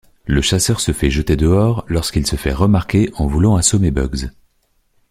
Le 0.25 0.41
chasseur 0.41 0.79
se 0.79 0.93
fait 0.93 1.11
jeter 1.11 1.35
dehors 1.35 1.85
lorsqu'il 1.87 2.25
se 2.25 2.35
fait 2.35 2.53
remarquer 2.55 3.11
en 3.17 3.27
voulant 3.27 3.55
assommer 3.55 3.91
Bugs. 3.91 4.29